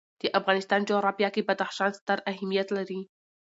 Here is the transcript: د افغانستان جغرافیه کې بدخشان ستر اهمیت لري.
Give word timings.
د 0.21 0.23
افغانستان 0.39 0.79
جغرافیه 0.89 1.29
کې 1.35 1.45
بدخشان 1.49 1.91
ستر 1.99 2.17
اهمیت 2.31 2.67
لري. 2.77 2.99